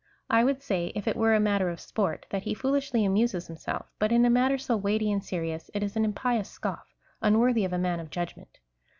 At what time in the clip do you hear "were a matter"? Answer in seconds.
1.15-1.69